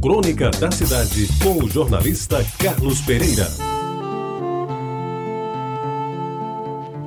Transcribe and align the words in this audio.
Crônica 0.00 0.50
da 0.52 0.70
Cidade, 0.70 1.28
com 1.42 1.62
o 1.62 1.68
jornalista 1.68 2.42
Carlos 2.58 3.02
Pereira. 3.02 3.46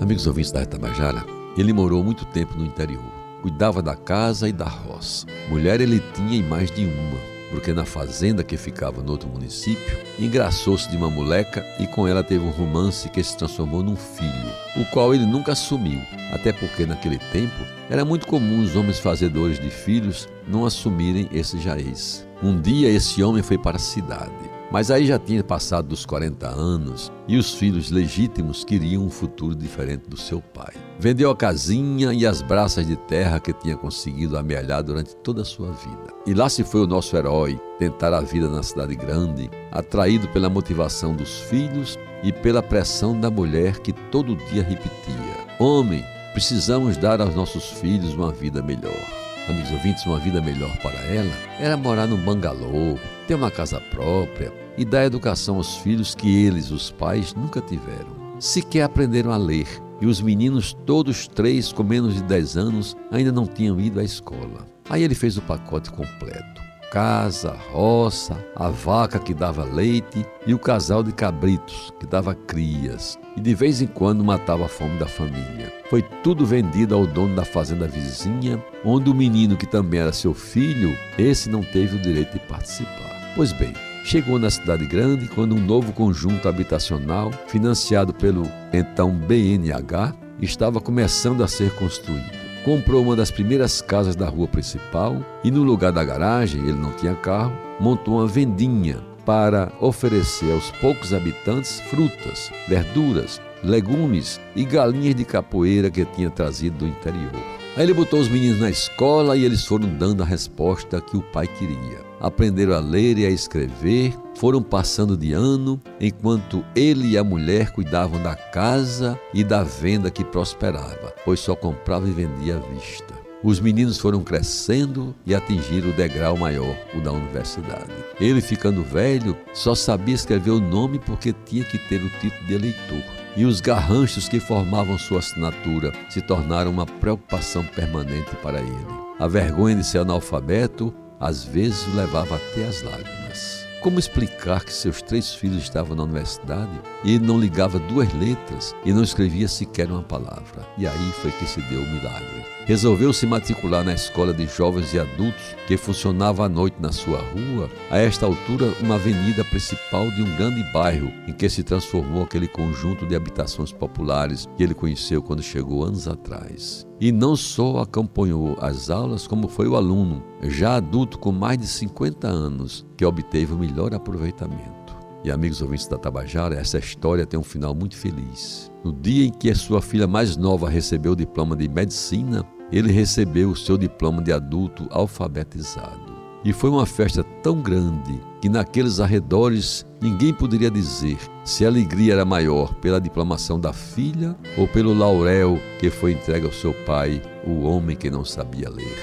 Amigos 0.00 0.26
ouvintes 0.26 0.50
da 0.50 0.62
Itabajara, 0.62 1.22
ele 1.58 1.74
morou 1.74 2.02
muito 2.02 2.24
tempo 2.24 2.56
no 2.56 2.64
interior. 2.64 3.04
Cuidava 3.42 3.82
da 3.82 3.94
casa 3.94 4.48
e 4.48 4.52
da 4.52 4.64
roça. 4.64 5.26
Mulher 5.50 5.82
ele 5.82 6.02
tinha 6.14 6.34
e 6.34 6.42
mais 6.42 6.70
de 6.70 6.86
uma, 6.86 7.18
porque 7.50 7.74
na 7.74 7.84
fazenda 7.84 8.42
que 8.42 8.56
ficava 8.56 9.02
no 9.02 9.12
outro 9.12 9.28
município, 9.28 9.98
engraçou-se 10.18 10.88
de 10.88 10.96
uma 10.96 11.10
moleca 11.10 11.62
e 11.78 11.86
com 11.86 12.08
ela 12.08 12.24
teve 12.24 12.42
um 12.42 12.50
romance 12.50 13.10
que 13.10 13.22
se 13.22 13.36
transformou 13.36 13.82
num 13.82 13.96
filho, 13.96 14.50
o 14.78 14.84
qual 14.86 15.14
ele 15.14 15.26
nunca 15.26 15.52
assumiu, 15.52 16.00
até 16.32 16.54
porque 16.54 16.86
naquele 16.86 17.18
tempo 17.18 17.66
era 17.90 18.02
muito 18.02 18.26
comum 18.26 18.62
os 18.62 18.74
homens 18.76 18.98
fazedores 18.98 19.60
de 19.60 19.68
filhos 19.68 20.26
não 20.48 20.64
assumirem 20.64 21.28
esse 21.30 21.58
jaez. 21.58 22.26
Um 22.40 22.60
dia 22.60 22.88
esse 22.88 23.20
homem 23.20 23.42
foi 23.42 23.58
para 23.58 23.78
a 23.78 23.80
cidade, 23.80 24.30
mas 24.70 24.92
aí 24.92 25.04
já 25.04 25.18
tinha 25.18 25.42
passado 25.42 25.88
dos 25.88 26.06
40 26.06 26.46
anos 26.46 27.10
e 27.26 27.36
os 27.36 27.52
filhos 27.54 27.90
legítimos 27.90 28.62
queriam 28.62 29.04
um 29.04 29.10
futuro 29.10 29.56
diferente 29.56 30.08
do 30.08 30.16
seu 30.16 30.40
pai. 30.40 30.72
Vendeu 31.00 31.32
a 31.32 31.36
casinha 31.36 32.12
e 32.12 32.24
as 32.24 32.40
braças 32.40 32.86
de 32.86 32.94
terra 32.94 33.40
que 33.40 33.52
tinha 33.52 33.76
conseguido 33.76 34.38
amealhar 34.38 34.84
durante 34.84 35.16
toda 35.16 35.42
a 35.42 35.44
sua 35.44 35.72
vida. 35.72 36.14
E 36.24 36.32
lá 36.32 36.48
se 36.48 36.62
foi 36.62 36.82
o 36.82 36.86
nosso 36.86 37.16
herói 37.16 37.60
tentar 37.76 38.14
a 38.14 38.20
vida 38.20 38.48
na 38.48 38.62
cidade 38.62 38.94
grande, 38.94 39.50
atraído 39.72 40.28
pela 40.28 40.48
motivação 40.48 41.16
dos 41.16 41.40
filhos 41.40 41.98
e 42.22 42.32
pela 42.32 42.62
pressão 42.62 43.18
da 43.18 43.32
mulher 43.32 43.80
que 43.80 43.92
todo 43.92 44.36
dia 44.36 44.62
repetia: 44.62 45.56
Homem, 45.58 46.04
precisamos 46.32 46.96
dar 46.96 47.20
aos 47.20 47.34
nossos 47.34 47.64
filhos 47.64 48.14
uma 48.14 48.30
vida 48.30 48.62
melhor 48.62 49.17
amigos 49.48 49.70
ouvintes, 49.70 50.04
uma 50.06 50.18
vida 50.18 50.40
melhor 50.40 50.76
para 50.78 50.98
ela 51.00 51.32
era 51.58 51.76
morar 51.76 52.06
num 52.06 52.16
bangalô, 52.16 52.98
ter 53.26 53.34
uma 53.34 53.50
casa 53.50 53.80
própria 53.90 54.52
e 54.76 54.84
dar 54.84 55.04
educação 55.04 55.56
aos 55.56 55.76
filhos 55.76 56.14
que 56.14 56.44
eles, 56.44 56.70
os 56.70 56.90
pais, 56.90 57.34
nunca 57.34 57.60
tiveram. 57.60 58.38
Sequer 58.38 58.84
aprenderam 58.84 59.32
a 59.32 59.36
ler 59.36 59.66
e 60.00 60.06
os 60.06 60.20
meninos, 60.20 60.76
todos 60.86 61.26
três 61.26 61.72
com 61.72 61.82
menos 61.82 62.14
de 62.14 62.22
10 62.22 62.56
anos, 62.56 62.96
ainda 63.10 63.32
não 63.32 63.46
tinham 63.46 63.80
ido 63.80 63.98
à 63.98 64.04
escola. 64.04 64.66
Aí 64.88 65.02
ele 65.02 65.14
fez 65.14 65.36
o 65.36 65.42
pacote 65.42 65.90
completo 65.90 66.67
casa, 66.90 67.56
roça, 67.70 68.36
a 68.56 68.70
vaca 68.70 69.18
que 69.18 69.34
dava 69.34 69.64
leite 69.64 70.24
e 70.46 70.54
o 70.54 70.58
casal 70.58 71.02
de 71.02 71.12
cabritos 71.12 71.92
que 72.00 72.06
dava 72.06 72.34
crias 72.34 73.18
e 73.36 73.40
de 73.40 73.54
vez 73.54 73.80
em 73.80 73.86
quando 73.86 74.24
matava 74.24 74.64
a 74.64 74.68
fome 74.68 74.98
da 74.98 75.06
família. 75.06 75.72
Foi 75.90 76.02
tudo 76.22 76.46
vendido 76.46 76.94
ao 76.94 77.06
dono 77.06 77.36
da 77.36 77.44
fazenda 77.44 77.86
vizinha, 77.86 78.62
onde 78.84 79.10
o 79.10 79.14
menino 79.14 79.56
que 79.56 79.66
também 79.66 80.00
era 80.00 80.12
seu 80.12 80.34
filho, 80.34 80.96
esse 81.18 81.48
não 81.48 81.62
teve 81.62 81.96
o 81.96 82.02
direito 82.02 82.32
de 82.32 82.40
participar. 82.40 83.32
Pois 83.34 83.52
bem, 83.52 83.72
chegou 84.04 84.38
na 84.38 84.50
cidade 84.50 84.86
grande 84.86 85.28
quando 85.28 85.54
um 85.54 85.60
novo 85.60 85.92
conjunto 85.92 86.48
habitacional, 86.48 87.30
financiado 87.46 88.12
pelo 88.12 88.50
então 88.72 89.12
BNH, 89.12 90.14
estava 90.40 90.80
começando 90.80 91.42
a 91.42 91.48
ser 91.48 91.74
construído 91.74 92.37
comprou 92.68 93.02
uma 93.02 93.16
das 93.16 93.30
primeiras 93.30 93.80
casas 93.80 94.14
da 94.14 94.28
rua 94.28 94.46
principal 94.46 95.24
e, 95.42 95.50
no 95.50 95.62
lugar 95.62 95.90
da 95.90 96.04
garagem, 96.04 96.60
ele 96.60 96.74
não 96.74 96.92
tinha 96.92 97.14
carro, 97.14 97.56
montou 97.80 98.18
uma 98.18 98.26
vendinha 98.26 98.98
para 99.24 99.72
oferecer 99.80 100.52
aos 100.52 100.70
poucos 100.72 101.14
habitantes 101.14 101.80
frutas, 101.88 102.52
verduras, 102.68 103.40
legumes 103.64 104.38
e 104.54 104.66
galinhas 104.66 105.14
de 105.14 105.24
capoeira 105.24 105.90
que 105.90 106.04
tinha 106.04 106.28
trazido 106.28 106.80
do 106.80 106.86
interior. 106.86 107.32
Aí 107.74 107.84
ele 107.84 107.94
botou 107.94 108.20
os 108.20 108.28
meninos 108.28 108.60
na 108.60 108.68
escola 108.68 109.34
e 109.34 109.46
eles 109.46 109.64
foram 109.64 109.88
dando 109.88 110.22
a 110.22 110.26
resposta 110.26 111.00
que 111.00 111.16
o 111.16 111.22
pai 111.22 111.46
queria. 111.46 112.07
Aprenderam 112.20 112.74
a 112.74 112.80
ler 112.80 113.16
e 113.18 113.26
a 113.26 113.30
escrever, 113.30 114.12
foram 114.34 114.62
passando 114.62 115.16
de 115.16 115.32
ano, 115.32 115.80
enquanto 116.00 116.64
ele 116.74 117.08
e 117.08 117.18
a 117.18 117.22
mulher 117.22 117.70
cuidavam 117.70 118.20
da 118.22 118.34
casa 118.34 119.18
e 119.32 119.44
da 119.44 119.62
venda 119.62 120.10
que 120.10 120.24
prosperava, 120.24 121.14
pois 121.24 121.40
só 121.40 121.54
comprava 121.54 122.08
e 122.08 122.12
vendia 122.12 122.56
à 122.56 122.58
vista. 122.58 123.18
Os 123.42 123.60
meninos 123.60 123.98
foram 123.98 124.24
crescendo 124.24 125.14
e 125.24 125.32
atingiram 125.32 125.90
o 125.90 125.92
degrau 125.92 126.36
maior, 126.36 126.76
o 126.92 127.00
da 127.00 127.12
universidade. 127.12 127.92
Ele, 128.20 128.40
ficando 128.40 128.82
velho, 128.82 129.36
só 129.54 129.76
sabia 129.76 130.16
escrever 130.16 130.50
o 130.50 130.60
nome 130.60 130.98
porque 130.98 131.32
tinha 131.44 131.62
que 131.62 131.78
ter 131.78 132.02
o 132.02 132.10
título 132.18 132.46
de 132.48 132.54
eleitor. 132.54 133.04
E 133.36 133.44
os 133.44 133.60
garranchos 133.60 134.28
que 134.28 134.40
formavam 134.40 134.98
sua 134.98 135.20
assinatura 135.20 135.92
se 136.10 136.20
tornaram 136.20 136.72
uma 136.72 136.84
preocupação 136.84 137.64
permanente 137.64 138.34
para 138.42 138.60
ele. 138.60 138.86
A 139.20 139.28
vergonha 139.28 139.76
de 139.76 139.86
ser 139.86 139.98
analfabeto 139.98 140.92
às 141.20 141.44
vezes 141.44 141.86
o 141.88 141.96
levava 141.96 142.36
até 142.36 142.66
as 142.66 142.82
lágrimas. 142.82 143.68
Como 143.80 144.00
explicar 144.00 144.64
que 144.64 144.72
seus 144.72 145.00
três 145.00 145.32
filhos 145.32 145.62
estavam 145.62 145.94
na 145.94 146.02
universidade 146.02 146.80
e 147.04 147.14
ele 147.14 147.24
não 147.24 147.38
ligava 147.38 147.78
duas 147.78 148.12
letras 148.12 148.74
e 148.84 148.92
não 148.92 149.04
escrevia 149.04 149.46
sequer 149.46 149.88
uma 149.88 150.02
palavra? 150.02 150.66
E 150.76 150.84
aí 150.84 151.12
foi 151.22 151.30
que 151.30 151.46
se 151.46 151.60
deu 151.62 151.80
o 151.80 151.86
milagre. 151.86 152.44
Resolveu 152.66 153.12
se 153.12 153.24
matricular 153.24 153.84
na 153.84 153.94
escola 153.94 154.34
de 154.34 154.46
jovens 154.48 154.92
e 154.92 154.98
adultos 154.98 155.54
que 155.68 155.76
funcionava 155.76 156.44
à 156.44 156.48
noite 156.48 156.76
na 156.80 156.90
sua 156.90 157.18
rua, 157.18 157.70
a 157.88 157.98
esta 157.98 158.26
altura 158.26 158.74
uma 158.80 158.96
avenida 158.96 159.44
principal 159.44 160.10
de 160.10 160.22
um 160.24 160.36
grande 160.36 160.62
bairro 160.72 161.12
em 161.28 161.32
que 161.32 161.48
se 161.48 161.62
transformou 161.62 162.24
aquele 162.24 162.48
conjunto 162.48 163.06
de 163.06 163.14
habitações 163.14 163.72
populares 163.72 164.48
que 164.56 164.62
ele 164.64 164.74
conheceu 164.74 165.22
quando 165.22 165.42
chegou 165.42 165.84
anos 165.84 166.08
atrás. 166.08 166.87
E 167.00 167.12
não 167.12 167.36
só 167.36 167.78
acompanhou 167.78 168.56
as 168.60 168.90
aulas, 168.90 169.26
como 169.26 169.46
foi 169.46 169.68
o 169.68 169.76
aluno, 169.76 170.22
já 170.42 170.76
adulto 170.76 171.18
com 171.18 171.30
mais 171.30 171.56
de 171.56 171.66
50 171.66 172.26
anos, 172.26 172.84
que 172.96 173.04
obteve 173.04 173.52
o 173.52 173.58
melhor 173.58 173.94
aproveitamento. 173.94 174.96
E 175.24 175.30
amigos 175.30 175.62
ouvintes 175.62 175.86
da 175.86 175.96
Tabajara, 175.96 176.56
essa 176.56 176.78
história 176.78 177.26
tem 177.26 177.38
um 177.38 177.44
final 177.44 177.74
muito 177.74 177.96
feliz. 177.96 178.70
No 178.84 178.92
dia 178.92 179.26
em 179.26 179.30
que 179.30 179.50
a 179.50 179.54
sua 179.54 179.80
filha 179.80 180.06
mais 180.06 180.36
nova 180.36 180.68
recebeu 180.68 181.12
o 181.12 181.16
diploma 181.16 181.54
de 181.54 181.68
medicina, 181.68 182.44
ele 182.70 182.92
recebeu 182.92 183.50
o 183.50 183.56
seu 183.56 183.78
diploma 183.78 184.22
de 184.22 184.32
adulto 184.32 184.88
alfabetizado. 184.90 186.18
E 186.44 186.52
foi 186.52 186.70
uma 186.70 186.86
festa 186.86 187.24
tão 187.42 187.60
grande 187.60 188.20
que 188.40 188.48
naqueles 188.48 189.00
arredores 189.00 189.86
ninguém 190.00 190.32
poderia 190.32 190.70
dizer 190.70 191.18
se 191.44 191.64
a 191.64 191.68
alegria 191.68 192.14
era 192.14 192.24
maior 192.24 192.74
pela 192.74 193.00
diplomação 193.00 193.58
da 193.58 193.72
filha 193.72 194.36
ou 194.56 194.68
pelo 194.68 194.94
laurel 194.94 195.58
que 195.80 195.90
foi 195.90 196.12
entregue 196.12 196.46
ao 196.46 196.52
seu 196.52 196.72
pai, 196.84 197.20
o 197.46 197.62
homem 197.62 197.96
que 197.96 198.10
não 198.10 198.24
sabia 198.24 198.68
ler. 198.68 198.96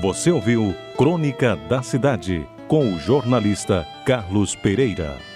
Você 0.00 0.30
ouviu 0.30 0.74
Crônica 0.96 1.56
da 1.68 1.82
Cidade 1.82 2.46
com 2.68 2.94
o 2.94 2.98
jornalista 2.98 3.86
Carlos 4.06 4.54
Pereira. 4.54 5.33